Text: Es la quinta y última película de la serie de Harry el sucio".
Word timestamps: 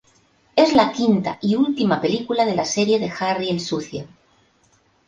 Es 0.55 0.73
la 0.73 0.91
quinta 0.93 1.37
y 1.41 1.53
última 1.53 2.01
película 2.01 2.43
de 2.45 2.55
la 2.55 2.65
serie 2.65 2.97
de 2.97 3.13
Harry 3.19 3.51
el 3.51 3.59
sucio". 3.59 4.07